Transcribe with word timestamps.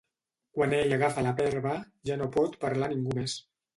Quan 0.59 0.73
ell 0.77 0.95
agafa 0.95 1.25
la 1.27 1.33
verba, 1.41 1.75
ja 2.11 2.17
no 2.23 2.31
pot 2.39 2.57
parlar 2.67 2.91
ningú 2.95 3.15
més. 3.21 3.37